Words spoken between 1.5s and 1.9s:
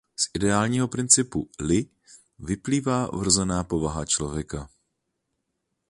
"li"